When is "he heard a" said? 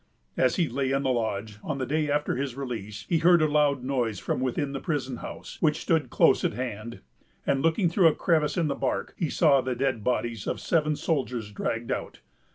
3.07-3.45